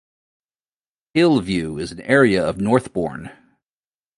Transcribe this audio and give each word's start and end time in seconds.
Hill 1.13 1.41
View 1.41 1.77
is 1.77 1.91
an 1.91 2.01
area 2.01 2.43
of 2.43 2.59
Northbourne. 2.59 3.29